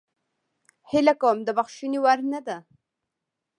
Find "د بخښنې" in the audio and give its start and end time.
1.43-1.99